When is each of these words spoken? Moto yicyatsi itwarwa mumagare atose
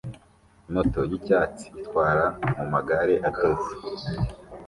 Moto 0.73 0.99
yicyatsi 1.11 1.65
itwarwa 1.81 2.27
mumagare 2.57 3.15
atose 3.29 3.71